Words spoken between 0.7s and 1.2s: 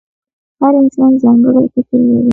انسان